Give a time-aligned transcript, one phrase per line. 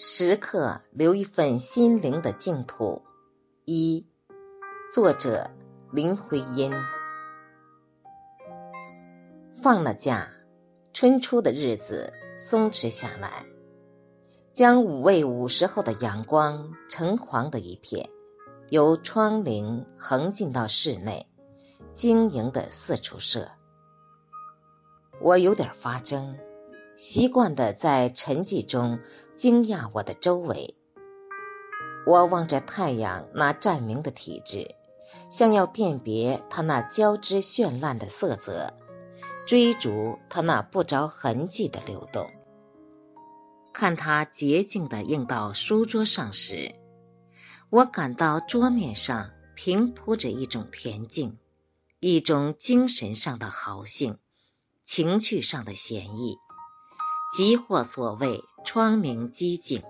[0.00, 3.02] 时刻留一份心灵的净土。
[3.64, 4.06] 一，
[4.92, 5.50] 作者
[5.90, 6.72] 林徽因。
[9.60, 10.30] 放了假，
[10.92, 13.44] 春初的日子松弛下来，
[14.52, 18.08] 将五味午时后的阳光橙黄的一片，
[18.68, 21.28] 由窗棂横进到室内，
[21.92, 23.50] 晶莹的四处射。
[25.20, 26.38] 我有点发怔。
[26.98, 28.98] 习惯的在沉寂中
[29.36, 30.74] 惊讶我的周围。
[32.04, 34.74] 我望着太阳那湛明的体质，
[35.30, 38.74] 像要辨别它那交织绚烂的色泽，
[39.46, 42.28] 追逐它那不着痕迹的流动。
[43.72, 46.74] 看它洁净的映到书桌上时，
[47.70, 51.38] 我感到桌面上平铺着一种恬静，
[52.00, 54.18] 一种精神上的豪兴，
[54.82, 56.36] 情趣上的闲逸。
[57.30, 59.82] 即或所谓窗明几净，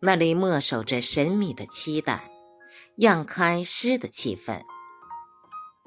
[0.00, 2.30] 那里默守着神秘的期待，
[2.96, 4.62] 漾开诗的气氛。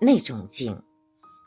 [0.02, 0.84] 那种静，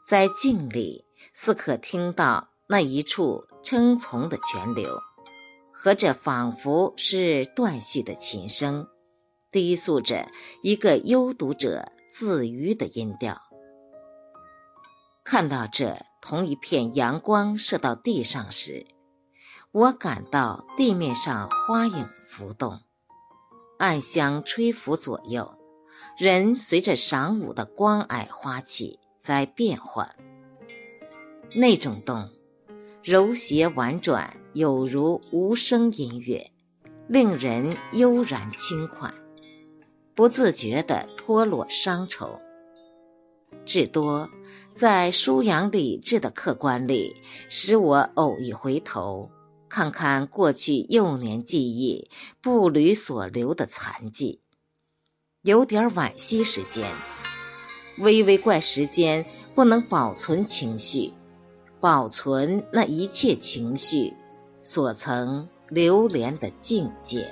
[0.06, 4.98] 在静里似可听到那一处称从的泉流，
[5.70, 8.86] 和这仿佛是断续的琴声，
[9.52, 10.30] 低诉着
[10.62, 13.47] 一个幽读者自娱的音调。
[15.30, 16.06] 看到这。
[16.22, 18.86] 同一片阳光射到地上时，
[19.72, 22.80] 我感到地面上花影浮动，
[23.78, 25.54] 暗香吹拂左右，
[26.16, 30.16] 人随着晌午的光霭花气在变换。
[31.54, 32.30] 那种动，
[33.02, 36.50] 柔谐婉转，有如无声音乐，
[37.06, 39.12] 令人悠然轻快，
[40.14, 42.40] 不自觉地脱落伤愁。
[43.66, 44.30] 至多。
[44.78, 47.16] 在舒扬理智的客观里，
[47.48, 49.28] 使我偶一回头，
[49.68, 52.08] 看看过去幼年记忆
[52.40, 54.40] 步履所留的残迹，
[55.42, 56.94] 有点惋惜时间，
[57.98, 61.10] 微微怪时间不能保存情绪，
[61.80, 64.14] 保存那一切情绪
[64.62, 67.28] 所曾流连的境界。